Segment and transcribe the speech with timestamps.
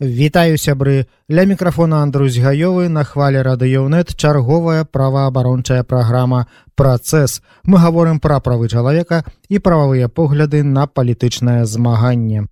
[0.00, 1.10] Вітаю сябры.
[1.26, 6.46] Ля мікрафона Андрусь гаёвы на хвале радыёнет чарговая праваабарончая праграма
[6.78, 12.46] працэс мы гаворым пра правы чалавека і прававыя погляды на палітычнае змаганне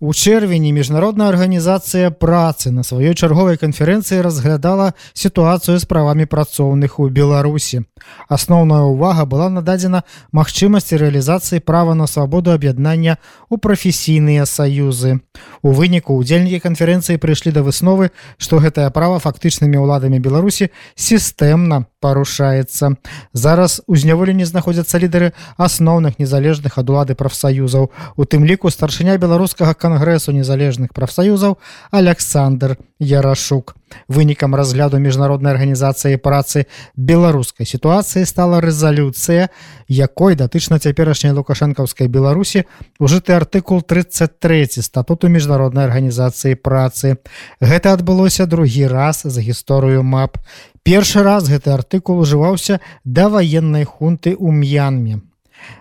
[0.00, 7.12] У чэрвені міжнародная арганізацыя працы на сваёй чарговай канферэнцыі разглядала сітуацыю з правамі працоўных у
[7.12, 7.84] Беларусі.
[8.32, 13.20] Асноўная ўвага была нададзена магчымасці рэалізацыі права на свабоду аб'яднання
[13.52, 15.20] ў прафесійныя саюзы.
[15.60, 18.08] У выніку удзельнікі канферэнцыі прыйшлі да высновы,
[18.40, 22.96] што гэтае права фактычнымі ўладамі Беларусі сістэмна парушаецца.
[23.36, 29.76] Зараз у зняволенні знаходзяцца лідары асноўных незалежных ад улады прафсаюзаў, у тым ліку старшыня беларускага
[29.90, 31.58] кангрэсу незалежных прафсаюзаў
[31.90, 33.74] Александр Ярашук.
[34.08, 36.66] Вынікам разгляду міжнароднай арганізацыі працы
[36.96, 39.50] беларускай сітуацыі стала рэзалюцыя,
[39.88, 42.64] якой датычна цяперашняй лукашэнкаўскай беларусі
[42.98, 47.18] ужыты артыкул 33 статуту міжнароднай арганізацыі працы.
[47.60, 50.38] Гэта адбылося другі раз за гісторыю мап.
[50.82, 55.29] Першы раз гэты артыкул ужываўся да ваеннай хунты ў м'янме.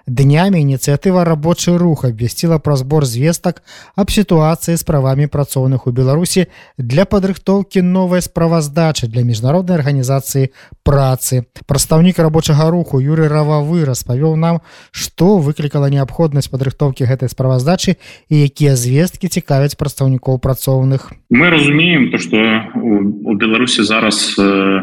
[0.07, 3.61] Днямі ініцыятыва рабочы рух абвясціла пра збор звестак
[3.95, 10.49] аб сітуацыі з правамі працоўных у Беларусі для падрыхтоўкі новай справаздачы для міжнароднай арганізацыі
[10.83, 11.45] працы.
[11.67, 18.73] Прадстаўнік рабочага руху Юры Рававы распавёў нам, што выклікала неабходнасць падрыхтоўкі гэтай справаздачы і якія
[18.75, 21.13] звесткі цікавяць прадстаўнікоў працоўных.
[21.29, 22.37] Мы разумеем то, што
[22.75, 24.81] у Беларусі зараз э,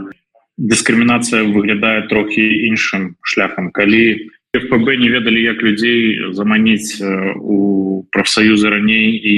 [0.56, 4.32] дыскрымінацыя выглядае трохі іншым шляхам, калі
[4.64, 7.00] ФПБ не ведалі як людзей заманіць
[7.36, 9.36] у прафсаюзы раней і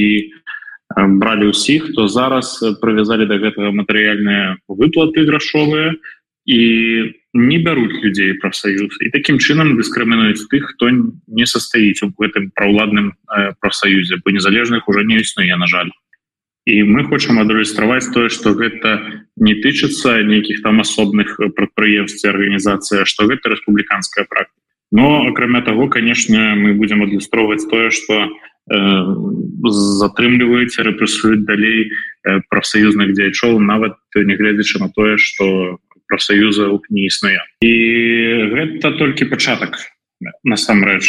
[0.97, 5.95] бралі ўсіх то зараз прывязалі до гэтага матэрыяльныя выплаты грашовыя
[6.49, 6.61] і
[7.35, 13.13] не бяруць людзей прафсаюз і такім чынам дыскрымінуюць тых хто не состаіць у гэтым праўладным
[13.61, 15.93] прафсаюзе по незалежных уже не існуе на жаль.
[16.69, 23.29] І мы хочам адлюстраваць тое что гэта не тычыцца нейкіх там асобных прадпрыемств арганізацыя что
[23.29, 28.79] гэта рэспубліканская практика но акрамя того конечно мы будем адлюстроўваць тое что э,
[29.65, 31.91] затрымліваеце рэпрессуюць далей
[32.25, 35.79] э, прафсаюзных дзяйчоў нават нягледзячы на тое что
[36.09, 37.39] прафсаюза не існуе.
[37.61, 37.73] І
[38.49, 39.77] гэта толькі пачатак
[40.43, 41.05] насамрэч.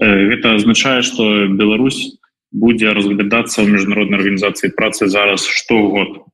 [0.00, 2.16] Э, гэта азначае что Беларусь
[2.50, 6.24] будзе разглядацца ў міжнароднай арганізацыі працы зараз штогод.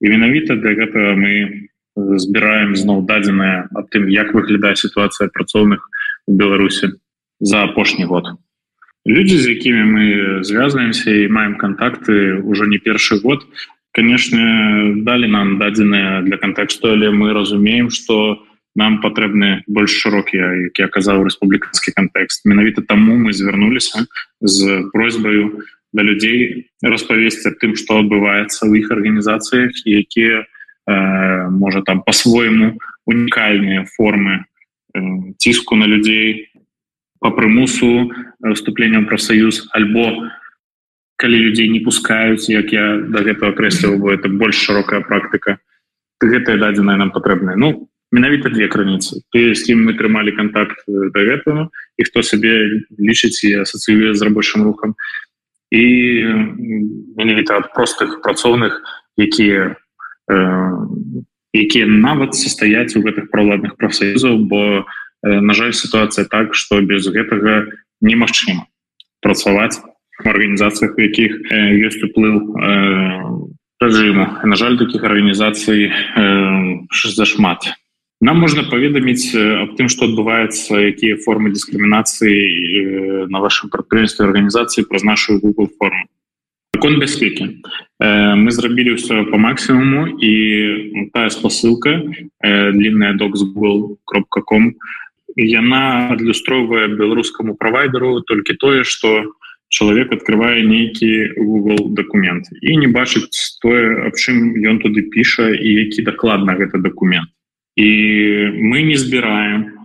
[0.00, 5.99] І менавіта для гэтага мы збіраем зноў дадзеная аб тым як выглядае сітуацыя працоўных у
[6.28, 6.90] беларуси
[7.40, 8.24] за апошні год.
[9.06, 13.46] Люди з якімі мы звязваемся і маем контакты уже не першы год
[13.92, 18.44] конечно дали нам дадзеныя для контексту але мы разумеем что
[18.76, 22.44] нам патрэбны больш шырокія які аказаў рэспубліканскі контекст.
[22.44, 24.04] Менавіта таму мы звярнуліся
[24.40, 32.04] з просьбаю да людзей распавесці тым что адбываецца ў іх арганізацыях якія э, можа там
[32.04, 32.76] по-свойму
[33.08, 34.44] унікальныя формы
[35.38, 36.48] ціску на людзей
[37.20, 40.30] по прымусу выступлением профсоюз альбо
[41.16, 45.58] калі людзей не пускаюць як я до гэтага крэсліваю это больш широкая практыка
[46.20, 49.22] гэтая дадзеная нам патрэбная ну менавіта две крыніцы.
[49.30, 54.22] Ты з кім мы трымалі контакт до гэтага і хто сабе лічыць і асацыюе з
[54.22, 54.94] рабочим рухам.
[55.70, 55.84] І
[57.14, 58.82] менавіта ад простых працоўных
[59.14, 59.78] якія
[60.26, 60.36] э,
[61.54, 64.86] якія нават состаяць у гэтых праладных прафсаюзаў бо
[65.22, 68.66] на жаль сітуацыя так что без гэтага немагчыма
[69.20, 69.80] працаваць
[70.26, 71.48] арганізацыях якіх
[71.86, 72.40] ёсць уплыў
[73.80, 74.26] рэжыму.
[74.44, 75.92] На жаль таких арганізацый
[76.92, 77.72] зашмат.
[78.20, 85.04] Нам можна паведаміць аб тым что адбываецца якія формы дыскрымінацыі на вашем прадпрыемстве арганізацыі праз
[85.04, 86.04] нашу google форму
[86.80, 87.60] закон бяспеки
[88.00, 90.32] мы зрабілі ўсё по максимуму і
[91.12, 92.00] тая спасылка
[92.40, 94.72] длинная док з google кропка com
[95.36, 99.36] яна адлюстроўвае беларускаму правайдеру толькі тое что
[99.68, 105.68] чалавек открывае нейкі google документ і не бачыць тое аб чым ён туды піша і
[105.84, 107.28] які дакладна гэта документ
[107.76, 107.90] і
[108.56, 109.76] мы не збіраем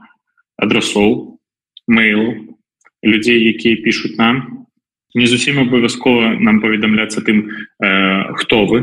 [0.56, 1.44] адрасоў
[1.92, 2.56] mail
[3.04, 4.65] людзей якія пишутць нам
[5.14, 7.50] не зусім абавязкова нам паведамляцца тым
[7.80, 8.80] э, хто вы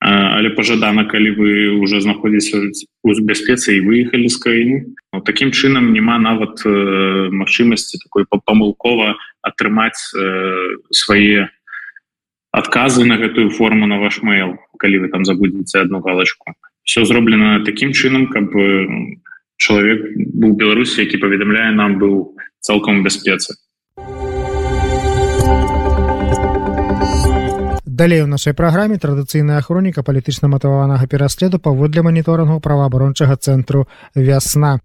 [0.00, 2.70] але пожадана калі вы уже знаходзіся
[3.02, 4.76] у бяспецы і выехалі з краіны
[5.12, 11.50] ну, таким чынам няма нават э, магчымасці такой памылкова атрымаць э, свае
[12.52, 16.54] адказы на гэтую форму на ваш mail калі вы там забудзеце одну галочку.
[16.84, 18.54] Все зроблена таким чынам каб
[19.58, 23.58] чалавек быў беларусі які паведамляе нам быў цалком бяспецы
[27.98, 34.78] далей у нашай праграме традыцыйная хроніка палітычна матаванага пераследу паводле маніторынгу праваабарончага цэнтру вясна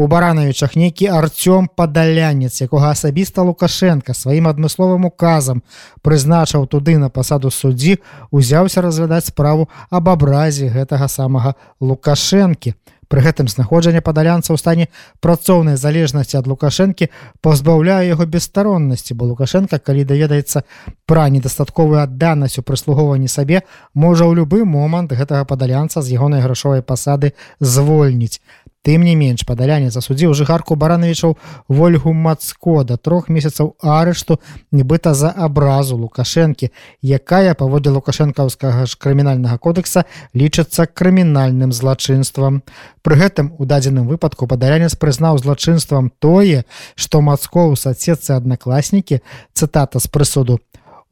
[0.00, 5.60] у баранавічах нейкі арцём падалянец якога асабіста лукашенко сваім адмысловым указам
[6.00, 8.00] прызначыў туды на пасаду суддзі
[8.32, 12.72] узяўся разглядаць справу аб абразе гэтага самага лукашэнкі
[13.12, 14.84] Пры гэтым знаходжанне падалянца ў стане
[15.20, 17.10] працоўнай залежнасці ад лукашэнкі
[17.44, 20.64] пазбаўляе яго бесстароннасці, бо лукашенко, калі даведаецца
[21.04, 26.80] пра недастатковую адданасць у прыслугоўванні сабе, можа ў любы момант гэтага падалянца з ягонай грашовай
[26.80, 28.40] пасады звольніць.
[28.82, 31.36] Тым не менш падалянец засудзіў жыхарку баранавічаў
[31.70, 32.82] ольгу мацко.
[32.82, 34.40] Да трох месяцаў арышту
[34.74, 40.02] нібыта за абразу лукашэнкі якая паводле лукашэнкаўскага ж крымінальнага кодекса
[40.34, 42.62] лічыцца крымінальным злачынствам.
[43.06, 46.66] Пры гэтым у дадзеным выпадку падалянец прызнаў злачынствам тое
[46.98, 49.22] што мацко ў сацецы аднакласнікі
[49.54, 50.58] цытата з прысуду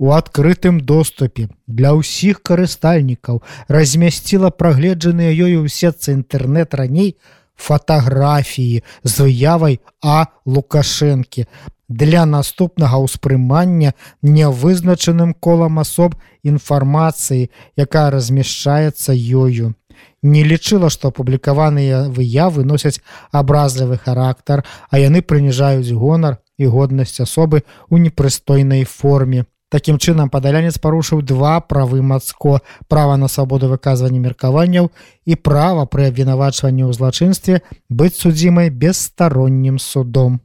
[0.00, 8.82] у адкрытым доступе для ўсіх карыстальнікаў размясціла прагледжаныя ёю ў сетцы інтэрнет раней у фатаграфіі
[9.04, 10.26] з выявай а.
[10.46, 11.46] Лукашэнкі.
[11.90, 13.92] Для наступнага ўспрымання
[14.22, 16.14] нявызначаным колам асоб
[16.46, 19.74] інфармацыі якая размяшчаецца ёю.
[20.22, 23.02] Не лічыла што апублікаваныя выявы носяць
[23.32, 30.82] абразлівы характар а яны прыніжаюць гонар і годнасць асобы ў непрыстойнай форме Такім чынам падалянец
[30.82, 32.58] парушыў два правы мацко
[32.90, 34.90] права на свабоду выказвання меркаванняў
[35.30, 40.42] і права пры абвінавачванні ў злачынстве быць судзімай бесстароннім судом.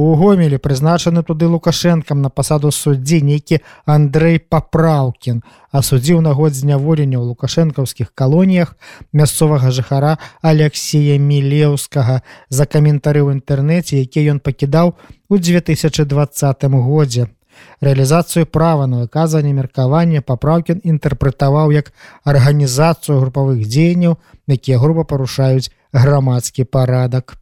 [0.00, 3.56] У гомелі прызначаны туды лукашэнкам на пасаду суддзі нейкі
[3.94, 5.42] Андрэй папраўкін
[5.76, 8.72] асудзіў на год зняволення ў лукашэнкаўскіх калоніях
[9.12, 10.14] мясцовага жыхара
[10.52, 12.16] Алексея мілеўскага
[12.48, 14.94] за каментары ў інтэрнэце, які ён пакідаў
[15.28, 17.28] у 2020 годзе.
[17.84, 21.92] Рэалізацыю права на выказванне меркавання папраўкін інтэрпрэтаваў як
[22.24, 24.16] арганізацыю групавых дзеянняў,
[24.48, 27.39] якія груба парушаюць грамадскі парадак.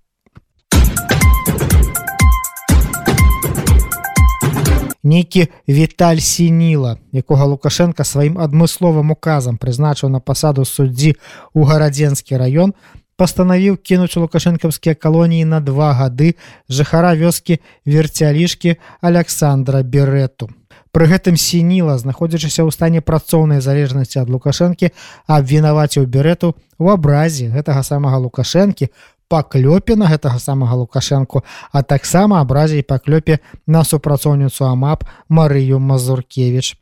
[5.08, 11.16] Нейкі віталь сініла якога лукашенко сваім адмысловым указам прызначыў на пасаду суддзі
[11.56, 12.76] ў гарадзенскі раён
[13.18, 16.36] пастанавіў кінуць у лукашэнкаўскія калоніі на два гады
[16.68, 20.52] жыхара вёскі верцялішкі александра берету
[20.92, 24.90] Пры гэтым сініла знаходзячыся ў стане працоўнай залежнасці ад лукашэнкі
[25.26, 28.88] абвінаваціў берету у абразе гэтага самага лукашэнкі
[29.28, 36.76] паклёпе на гэтага самага лукашэнку а таксама абразе і паклёпе на супрацоўніцу амап марыю мазуркевич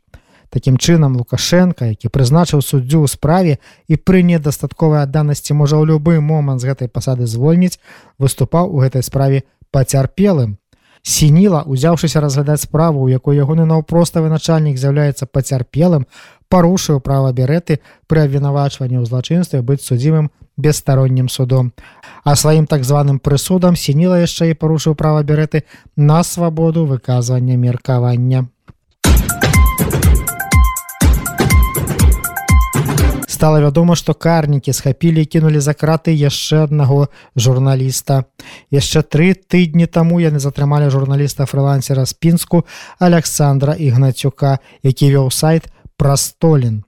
[0.49, 3.59] Такім чынам лукашенко які прызначыў суддзю ў справе
[3.91, 7.79] і пры недастатковай адданасці можа ў любы момант з гэтай пасады звольніць
[8.15, 9.43] выступаў у гэтай справе
[9.75, 10.55] пацярпелым.
[11.03, 16.07] Сініла узяўшыся разглядаць справу у якой ягоны наўпроставы начальнік з'яўляецца пацярпелым
[16.47, 21.71] парушыў права береты пры абвінавачванні ў злачынстве быць судзімым бесстароннім судом.
[22.23, 25.63] А сваім так званым прысудам сініла яшчэ і парушыў права береты
[25.95, 28.47] на свабоду выказвання меркавання.
[33.37, 38.25] Стала вядома што карнікі схапілі кінулі за краты яшчэ аднаго журналіста.
[38.73, 42.65] Яшчэ тры тыдні таму яны затрымалі журналіста фрылансера спінску
[42.97, 45.69] александра ігнацюка які вёў сайт
[46.01, 46.86] прастолін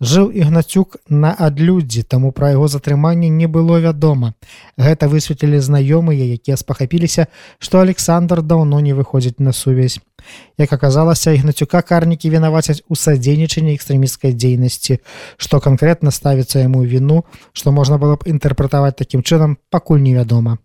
[0.00, 4.34] жыў ігнацюк на адлюддзі таму пра яго затрыманне не было вядома.
[4.78, 7.26] Гэта высветлілі знаёмыя якія спахапіліся
[7.58, 9.98] што александр даўно не выходзіць на сувязь.
[10.58, 15.00] Як аказалася ігнацюка карнікі вінавацяць у садзейнічанні экстрэміскай дзейнасці
[15.36, 20.58] што канкрэтна ставіцца яму віну што можна было б інтэрпрэтаваць такім чынам пакуль невядома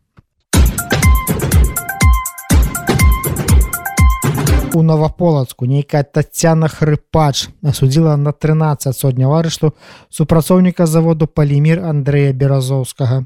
[4.74, 9.74] у новополацку нейкая татяна хрыпач асудзіла на 13 сотня арышту
[10.10, 13.26] супрацоўніка заводу палімір Андрэя беразоўскага.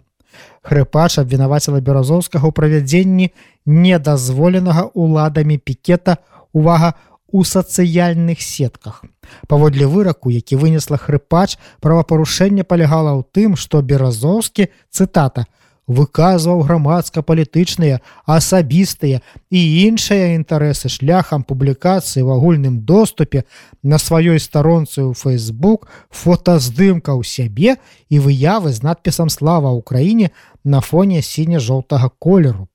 [0.62, 3.32] Хрыпач абвінаваціла беразоўскага ў правядзенні
[3.66, 6.18] недазволенага уладамі пікета
[6.54, 6.94] увага
[7.32, 9.04] у сацыяльных сетках.
[9.48, 15.48] Паводле выраку які вынесла хрыпач правапарушэнне палягала ў тым што беразоўскі цытата
[15.88, 23.48] выказваў грамадска-палітычныя асабістыя і іншыя інтарэсы шляхам публікацыі в агульным доступе
[23.84, 27.80] на сваёй старонцы ў Facebook фотаздымка ў сябе
[28.12, 30.36] і выявы з надпісам слава ўкраіне
[30.68, 32.68] на фоне сіне-жоўтага колеру.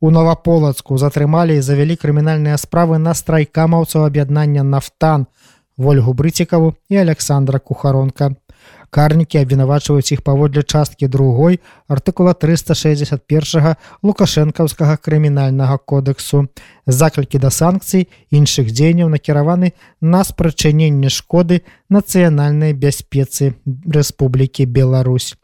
[0.00, 5.26] У новополацку затрымалі і завялі крымінальныя справы на страйкамаўцаў аб'яднання нафтан
[5.78, 8.34] ольгу брыцікаву і александра кухаронка.
[8.90, 11.60] Карнікі абвінавачваюць іх паводле часткі другой
[11.92, 16.48] артыкула 361 лукашэнкаўскага крымінальнага кодексу.
[16.86, 21.60] Заклікі да санкцый іншых дзеянняў накіраваны на спрачыненне шкоды
[21.92, 25.36] нацыянальнай бяспецы Рэспублікі Беларусь.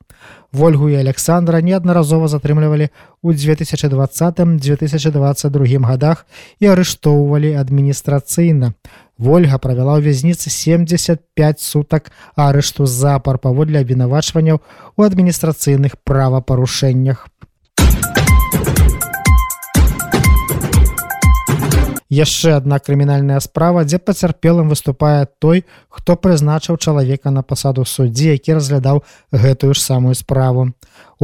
[0.55, 2.89] Ольгу і александра неаднаразова затрымлівалі
[3.21, 6.27] ў 2020-2022 годах
[6.63, 8.73] і арыштоўвалі адміністрацыйна
[9.19, 14.59] ольга правяла ў вязніцы 75 сутак арышту запар паводле абвінавачванняў
[14.97, 17.29] у адміністрацыйных правапарушэннях.
[22.15, 28.61] Яшчэ одна крымінальная справа дзе пацярпелым выступае той хто прызначыў чалавека на пасаду суддзі які
[28.61, 29.03] разглядаў
[29.33, 30.71] гэтую ж самую справу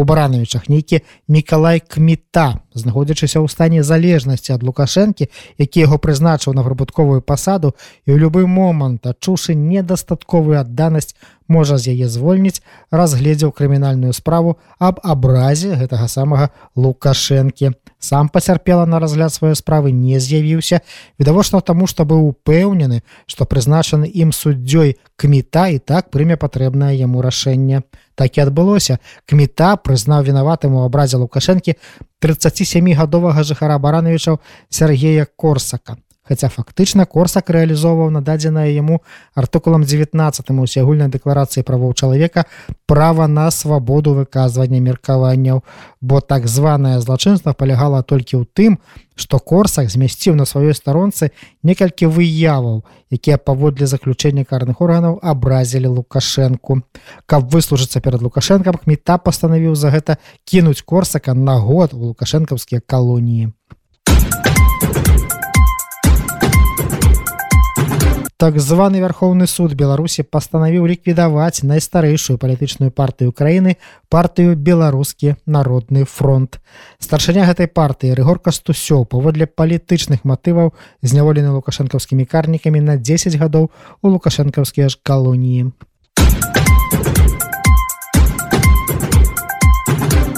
[0.01, 5.29] у баранавічах нейкі мікалай кмета знаходзячыся ў стане залежнасці ад лукашэнкі
[5.61, 7.77] які яго прызначыў на прыбутковую пасаду
[8.09, 11.15] і ў любы момант адчуўшы недастатковую адданасць
[11.51, 12.63] можа з яе звольніць
[12.95, 17.75] разгледзеў крымінальную справу аб абразе гэтага самага лукашэнкі.
[17.99, 20.81] Сам пацярпела на разгляд сваёй справы не з'явіўся.
[21.19, 27.21] Відавочна таму што быў упэўнены што прызначаны ім суддзёй кмета і так прыме патрэбнае яму
[27.21, 27.83] рашэнне
[28.15, 28.99] так і адбылося.
[29.27, 31.77] Кмета прызнаў вінаватым у абразе лукашэнкі
[32.21, 35.97] 37гадовага жыхара баранавічаў Сергея корсака
[36.31, 39.03] хаця фактычна корсак рэалізоўваў нададзеная яму
[39.35, 42.47] артыкулам 19 усеагульнай дэкларацыі правоў чалавека
[42.87, 45.65] права на свабоду выказвання меркаванняў
[46.01, 48.79] бо так званое злачынства палягала толькі ў тым
[49.19, 51.35] што корсак змясціў на сваёй старонцы
[51.67, 56.81] некалькі выяваў якія паводле заключэння карных органаў абразілі лукашэнку.
[57.27, 63.51] Каб выслужыцца перад лукашэнкам кмета пастанавіў за гэта кінуць корсака на год у лукашэнкаўскія калоніі
[68.41, 73.77] так званы вярхоўны суд беларусі пастанавіў ліквідаваць найстарэйшую палітычную партыю краіны
[74.09, 76.57] партыю беларускі народны фронт
[77.05, 80.73] старшыня гэтай партыі рыгорка стусёў паводле палітычных матываў
[81.05, 83.69] зняволены лукашэнкаўскімі карнікамі на 10 гадоў
[84.01, 85.77] у лукашэнкаўскія ж калоніі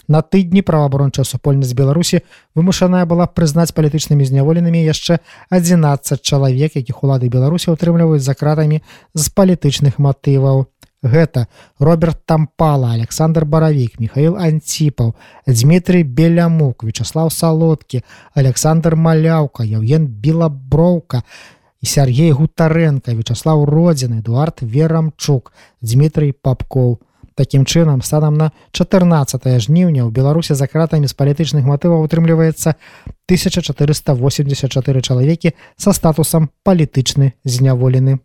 [0.09, 2.23] на тыдні праваабарончая супольнасць беларусі
[2.55, 5.19] вымушаная была прызнаць палітычнымі зняволенымі яшчэ
[5.51, 8.83] 11 чалавек якіх улады беларусі утрымліваюць за кратамі
[9.15, 10.67] з палітычных матываў.
[11.03, 11.49] Гэта
[11.83, 15.15] роберт тампала александр баравік михаил антипаў
[15.47, 18.05] дмітрий белямук вячаслав салодкі
[18.39, 21.27] александр маляўка яўген белаброўка
[21.83, 27.03] і Сергей гутаренко вячаслав родзін эдуард верамчук дмітрий папков
[27.35, 32.77] Такім чынам станам на 14 жніўня ў беларусе за кратамі з палітычных матываў утрымліваецца
[33.29, 38.21] 1484 чалавекі са статусам палітычны зняволены.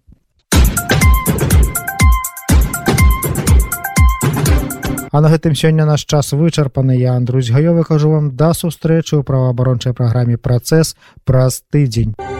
[5.12, 9.24] А на гэтым сёння наш час вычарпаны я Андрусь гаёвы кажу вам да сустрэчы ў
[9.24, 12.37] праваабарончай праграме працэс праз тыдзень.